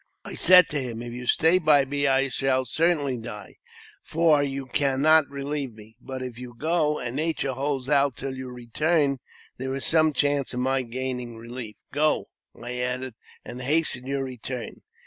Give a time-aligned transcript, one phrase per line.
[0.25, 3.57] I said to him," If you stay by me I shall certainly die,
[4.01, 8.49] for you cannot relieve me; but if you go and nature holds out till you
[8.49, 9.19] return,
[9.57, 11.75] their is some chance of my gaining relief.
[11.93, 12.29] Go,"
[12.59, 13.13] I added,"
[13.45, 14.81] and hasten your return."